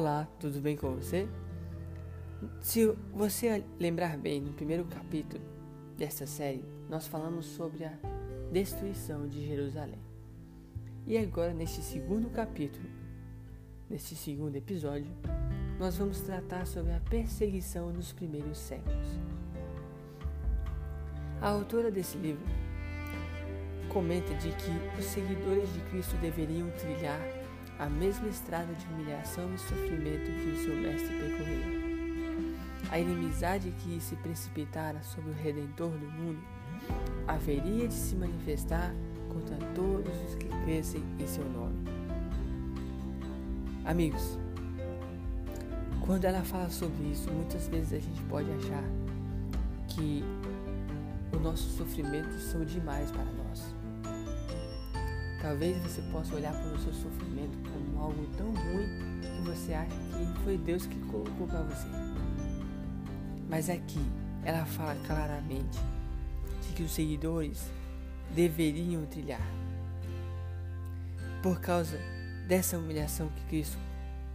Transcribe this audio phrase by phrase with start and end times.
[0.00, 1.28] Olá, tudo bem com você?
[2.62, 5.44] Se você lembrar bem, no primeiro capítulo
[5.94, 7.92] desta série, nós falamos sobre a
[8.50, 10.00] destruição de Jerusalém.
[11.06, 12.88] E agora, neste segundo capítulo,
[13.90, 15.12] neste segundo episódio,
[15.78, 19.20] nós vamos tratar sobre a perseguição nos primeiros séculos.
[21.42, 22.46] A autora desse livro
[23.92, 27.20] comenta de que os seguidores de Cristo deveriam trilhar
[27.80, 31.80] a mesma estrada de humilhação e sofrimento que o seu mestre percorreu.
[32.90, 36.40] A inimizade que se precipitara sobre o Redentor do mundo
[37.26, 38.94] haveria de se manifestar
[39.32, 41.82] contra todos os que crescem em seu nome.
[43.86, 44.38] Amigos,
[46.04, 48.84] quando ela fala sobre isso, muitas vezes a gente pode achar
[49.88, 50.22] que
[51.32, 53.79] os nossos sofrimentos são demais para nós.
[55.40, 58.86] Talvez você possa olhar para o seu sofrimento como algo tão ruim
[59.22, 61.88] que você acha que foi Deus que colocou para você.
[63.48, 64.00] Mas aqui
[64.44, 65.78] ela fala claramente
[66.66, 67.70] de que os seguidores
[68.34, 69.40] deveriam trilhar.
[71.42, 71.98] Por causa
[72.46, 73.78] dessa humilhação que Cristo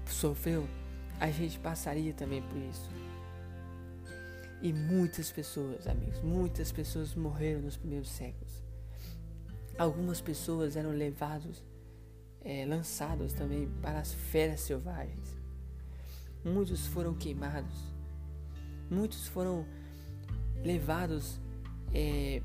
[0.08, 0.67] sofreu,
[1.19, 2.90] a gente passaria também por isso.
[4.59, 8.65] E muitas pessoas, amigos, muitas pessoas morreram nos primeiros séculos.
[9.78, 11.64] Algumas pessoas eram levados,
[12.42, 15.36] é, lançados também para as feras selvagens.
[16.44, 17.84] Muitos foram queimados.
[18.90, 19.66] Muitos foram
[20.64, 21.40] levados
[21.94, 22.42] é,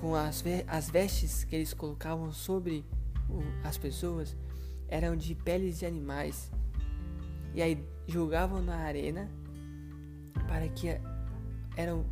[0.00, 2.84] com as, as vestes que eles colocavam sobre
[3.62, 4.36] as pessoas
[4.88, 6.50] eram de peles de animais.
[7.54, 9.30] E aí jogavam na arena
[10.46, 10.88] para que
[11.76, 12.04] eram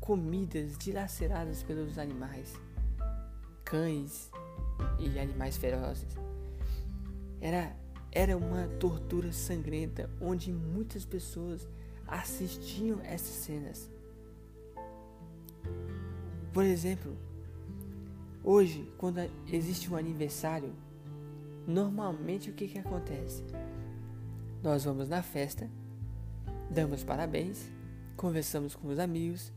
[0.00, 2.54] comidas dilaceradas pelos animais,
[3.64, 4.30] cães
[4.98, 6.16] e animais ferozes.
[7.40, 7.76] Era,
[8.10, 11.68] era uma tortura sangrenta onde muitas pessoas
[12.06, 13.90] assistiam essas cenas.
[16.52, 17.16] Por exemplo,
[18.42, 20.72] hoje, quando existe um aniversário,
[21.66, 23.44] normalmente o que, que acontece?
[24.62, 25.70] Nós vamos na festa,
[26.68, 27.70] damos parabéns,
[28.16, 29.52] conversamos com os amigos,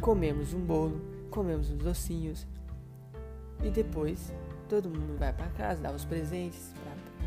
[0.00, 2.46] comemos um bolo, comemos uns docinhos
[3.62, 4.32] e depois
[4.68, 6.74] todo mundo vai para casa, dá os presentes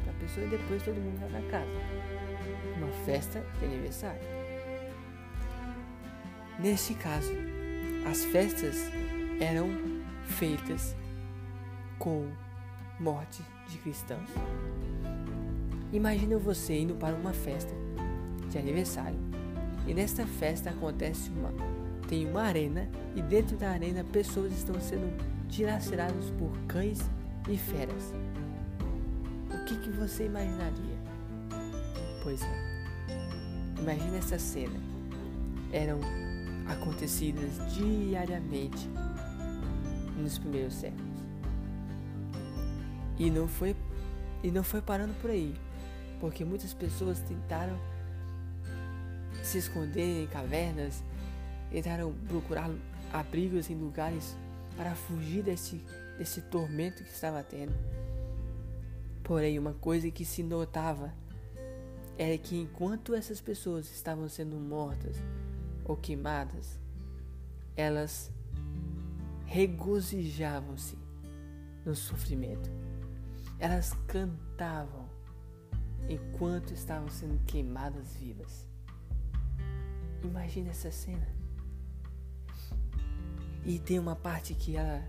[0.03, 1.71] para a pessoa e depois todo mundo vai para casa.
[2.77, 4.21] Uma festa de aniversário.
[6.59, 7.31] Neste caso,
[8.09, 8.75] as festas
[9.39, 9.69] eram
[10.25, 10.95] feitas
[11.99, 12.27] com
[12.99, 14.29] morte de cristãos.
[15.91, 17.73] Imagina você indo para uma festa
[18.49, 19.19] de aniversário
[19.87, 21.51] e nesta festa acontece uma
[22.07, 25.15] tem uma arena e dentro da arena pessoas estão sendo
[25.47, 26.99] dilaceradas por cães
[27.49, 28.13] e feras.
[29.49, 30.95] O que, que você imaginaria?
[32.23, 34.79] Pois é, imagina essa cena.
[35.71, 35.99] Eram
[36.67, 38.89] acontecidas diariamente
[40.17, 41.05] nos primeiros séculos.
[43.17, 43.75] E não foi
[44.43, 45.55] e não foi parando por aí,
[46.19, 47.75] porque muitas pessoas tentaram
[49.41, 51.03] se esconder em cavernas
[51.71, 52.69] tentaram procurar
[53.11, 54.35] abrigos em lugares
[54.75, 55.81] para fugir desse,
[56.17, 57.73] desse tormento que estava tendo.
[59.23, 61.13] Porém, uma coisa que se notava
[62.17, 65.17] era que enquanto essas pessoas estavam sendo mortas
[65.83, 66.79] ou queimadas,
[67.75, 68.31] elas
[69.45, 70.97] regozijavam-se
[71.85, 72.69] no sofrimento.
[73.59, 75.09] Elas cantavam
[76.09, 78.65] enquanto estavam sendo queimadas vivas.
[80.23, 81.34] Imagina essa cena.
[83.65, 85.03] E tem uma parte que a,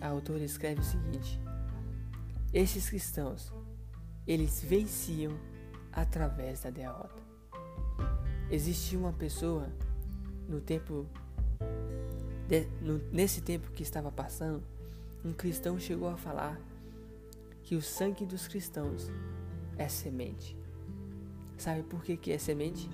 [0.00, 1.40] a autora escreve o seguinte:
[2.52, 3.52] Esses cristãos,
[4.26, 5.32] eles venciam
[5.92, 7.22] através da derrota.
[8.50, 9.68] Existia uma pessoa
[10.48, 11.06] no tempo
[12.46, 14.62] de, no, nesse tempo que estava passando,
[15.24, 16.58] um cristão chegou a falar
[17.62, 19.10] que o sangue dos cristãos
[19.76, 20.56] é semente.
[21.58, 22.88] Sabe por que, que é semente?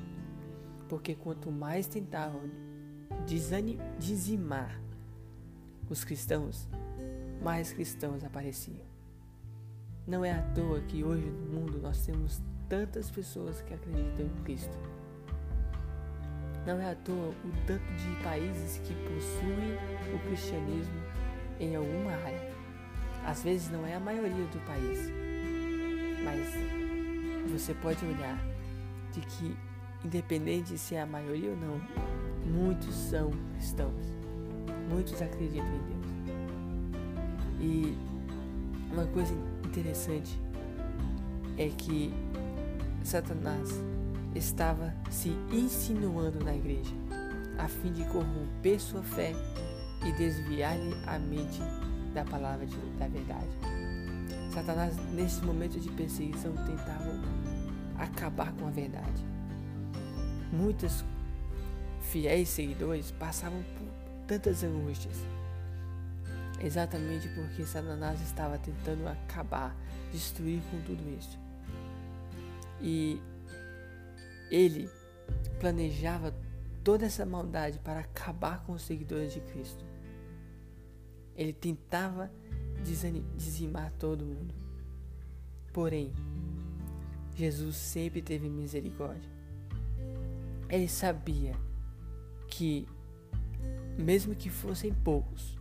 [0.89, 2.51] Porque quanto mais tentavam
[3.99, 4.81] dizimar
[5.89, 6.69] os cristãos,
[7.43, 8.85] mais cristãos apareciam.
[10.07, 14.43] Não é à toa que hoje no mundo nós temos tantas pessoas que acreditam em
[14.45, 14.77] Cristo.
[16.67, 21.03] Não é à toa o tanto de países que possuem o cristianismo
[21.61, 22.53] em alguma área.
[23.27, 25.11] Às vezes não é a maioria do país,
[26.25, 28.39] mas você pode olhar
[29.13, 29.57] de que,
[30.05, 31.81] independente se é a maioria ou não,
[32.47, 34.24] muitos são cristãos.
[34.95, 36.07] Muitos acreditam em Deus.
[37.61, 37.99] E
[38.93, 40.41] uma coisa interessante
[41.59, 42.15] é que
[43.03, 43.71] Satanás
[44.37, 46.95] estava se insinuando na igreja,
[47.59, 49.33] a fim de corromper sua fé
[50.07, 51.59] e desviar-lhe a mente
[52.15, 53.51] da palavra de, da verdade.
[54.53, 57.21] Satanás, nesse momento de perseguição, tentava
[57.99, 59.27] acabar com a verdade.
[60.53, 61.05] Muitos
[62.01, 63.94] fiéis seguidores passavam por
[64.27, 65.17] tantas angústias,
[66.61, 69.77] exatamente porque Satanás estava tentando acabar,
[70.13, 71.39] destruir com tudo isso.
[72.81, 73.21] E
[74.51, 74.91] ele
[75.59, 76.35] planejava
[76.83, 79.85] toda essa maldade para acabar com os seguidores de Cristo.
[81.35, 82.31] Ele tentava
[83.37, 84.55] dizimar todo mundo.
[85.73, 86.13] Porém,
[87.35, 89.29] Jesus sempre teve misericórdia.
[90.69, 91.57] Ele sabia
[92.47, 92.87] que,
[93.99, 95.59] mesmo que fossem poucos,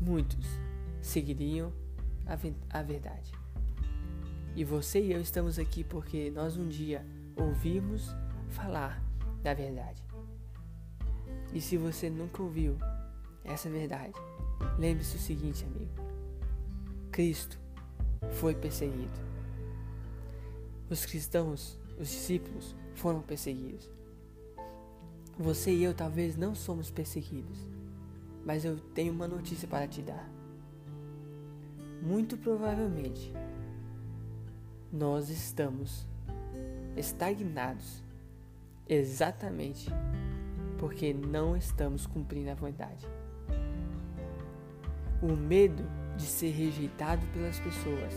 [0.00, 0.46] muitos
[1.00, 1.72] seguiriam
[2.26, 3.32] a, verdade.
[4.54, 7.04] E você e eu estamos aqui porque nós um dia
[7.36, 8.14] ouvimos
[8.50, 9.02] falar
[9.42, 10.02] da verdade.
[11.52, 12.76] E se você nunca ouviu
[13.44, 14.14] essa verdade,
[14.78, 15.92] lembre-se o seguinte, amigo:
[17.10, 17.58] Cristo
[18.32, 19.28] foi perseguido.
[20.90, 23.97] Os cristãos, os discípulos, foram perseguidos.
[25.38, 27.58] Você e eu talvez não somos perseguidos,
[28.44, 30.28] mas eu tenho uma notícia para te dar.
[32.02, 33.32] Muito provavelmente,
[34.92, 36.04] nós estamos
[36.96, 38.02] estagnados
[38.88, 39.88] exatamente
[40.76, 43.06] porque não estamos cumprindo a verdade.
[45.22, 45.84] O medo
[46.16, 48.12] de ser rejeitado pelas pessoas,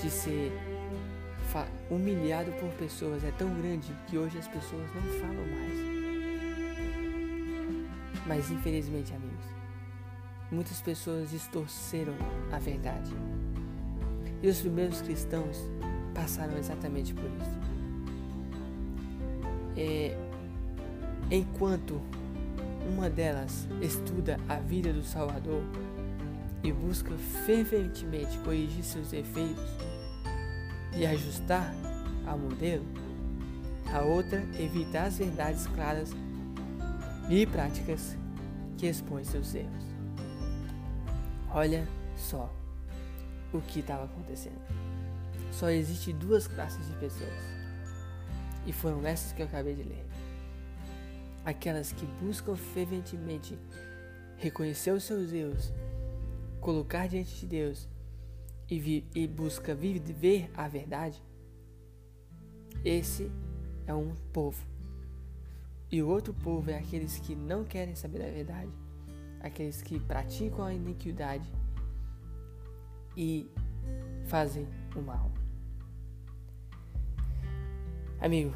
[0.00, 0.52] de ser
[1.90, 5.85] humilhado por pessoas é tão grande que hoje as pessoas não falam mais.
[8.26, 9.44] Mas infelizmente, amigos,
[10.50, 12.14] muitas pessoas distorceram
[12.52, 13.12] a verdade.
[14.42, 15.56] E os primeiros cristãos
[16.14, 17.66] passaram exatamente por isso.
[19.76, 20.16] É,
[21.30, 22.00] enquanto
[22.88, 25.62] uma delas estuda a vida do Salvador
[26.62, 27.12] e busca
[27.44, 29.64] ferventemente corrigir seus defeitos
[30.96, 31.74] e ajustar
[32.26, 32.84] ao modelo,
[33.92, 36.10] a outra evita as verdades claras
[37.28, 38.16] e práticas
[38.76, 39.84] que expõem seus erros.
[41.50, 41.86] Olha
[42.16, 42.52] só
[43.52, 44.60] o que estava acontecendo.
[45.50, 47.32] Só existe duas classes de pessoas.
[48.66, 50.04] E foram essas que eu acabei de ler.
[51.44, 53.58] Aquelas que buscam ferventemente
[54.36, 55.72] reconhecer os seus erros,
[56.60, 57.88] colocar diante de Deus
[58.68, 61.22] e, vi, e busca viver a verdade.
[62.84, 63.30] Esse
[63.86, 64.75] é um povo.
[65.90, 68.72] E o outro povo é aqueles que não querem saber da verdade,
[69.40, 71.50] aqueles que praticam a iniquidade
[73.16, 73.48] e
[74.26, 74.66] fazem
[74.96, 75.30] o mal.
[78.20, 78.54] Amigo,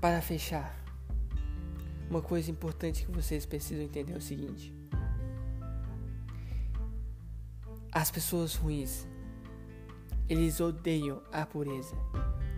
[0.00, 0.74] para fechar,
[2.08, 4.74] uma coisa importante que vocês precisam entender é o seguinte:
[7.92, 9.06] as pessoas ruins,
[10.28, 11.94] eles odeiam a pureza,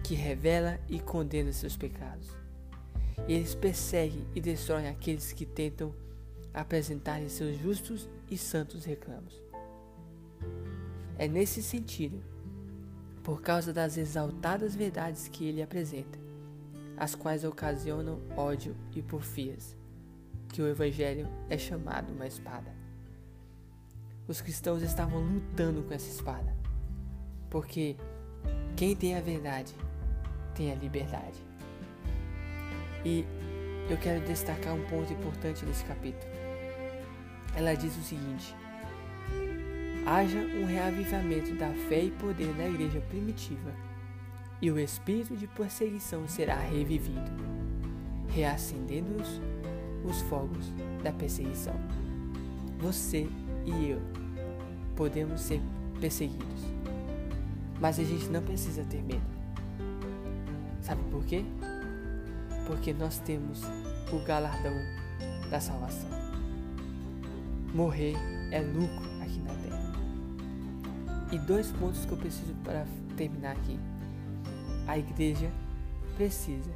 [0.05, 2.42] que revela e condena seus pecados.
[3.29, 5.95] Eles perseguem e destroem aqueles que tentam
[6.53, 9.41] apresentar seus justos e santos reclamos.
[11.17, 12.21] É nesse sentido,
[13.23, 16.19] por causa das exaltadas verdades que ele apresenta,
[16.97, 19.77] as quais ocasionam ódio e porfias,
[20.49, 22.75] que o Evangelho é chamado uma espada.
[24.27, 26.55] Os cristãos estavam lutando com essa espada,
[27.49, 27.97] porque
[28.77, 29.75] quem tem a verdade
[30.55, 31.52] tem a liberdade.
[33.05, 33.25] E
[33.89, 36.31] eu quero destacar um ponto importante nesse capítulo.
[37.55, 38.55] Ela diz o seguinte:
[40.07, 43.73] haja um reavivamento da fé e poder na igreja primitiva,
[44.61, 47.31] e o espírito de perseguição será revivido,
[48.29, 49.41] reacendendo os,
[50.11, 51.75] os fogos da perseguição.
[52.79, 53.29] Você
[53.67, 54.01] e eu
[54.97, 55.61] podemos ser
[56.01, 56.63] perseguidos,
[57.81, 59.23] mas a gente não precisa ter medo.
[60.81, 61.45] Sabe por quê?
[62.67, 63.63] Porque nós temos
[64.13, 64.75] o galardão
[65.51, 66.11] da salvação.
[67.75, 68.15] Morrer
[68.51, 69.93] é lucro aqui na terra.
[71.33, 73.79] E dois pontos que eu preciso para terminar aqui.
[74.87, 75.51] A igreja
[76.17, 76.71] precisa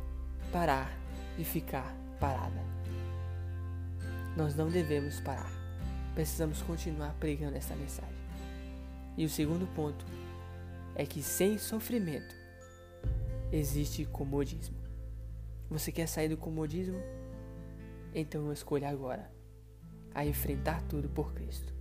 [0.52, 0.90] parar
[1.36, 2.64] de ficar parada.
[4.36, 5.50] Nós não devemos parar.
[6.14, 8.16] Precisamos continuar pregando essa mensagem.
[9.16, 10.04] E o segundo ponto
[10.94, 12.34] é que sem sofrimento
[13.52, 14.85] existe comodismo.
[15.68, 16.98] Você quer sair do comodismo?
[18.14, 19.30] Então escolha agora
[20.14, 21.75] a enfrentar tudo por Cristo.